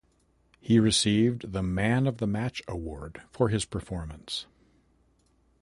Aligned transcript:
He 0.59 0.79
received 0.79 1.51
the 1.53 1.61
man 1.61 2.07
of 2.07 2.17
the 2.17 2.25
match 2.25 2.63
award 2.67 3.21
for 3.31 3.49
his 3.49 3.65
performance. 3.65 4.47